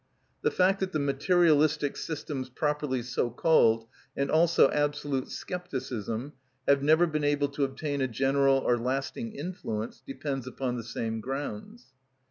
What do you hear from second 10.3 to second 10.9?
upon the